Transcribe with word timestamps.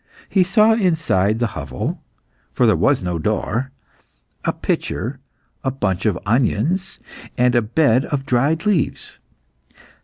He 0.29 0.43
saw 0.43 0.73
inside 0.73 1.37
the 1.37 1.45
hovel 1.53 2.01
for 2.53 2.65
there 2.65 2.75
was 2.75 3.03
no 3.03 3.19
door 3.19 3.69
a 4.43 4.51
pitcher, 4.51 5.19
a 5.63 5.69
bunch 5.69 6.07
of 6.07 6.17
onions, 6.25 6.97
and 7.37 7.53
a 7.53 7.61
bed 7.61 8.05
of 8.05 8.25
dried 8.25 8.65
leaves. 8.65 9.19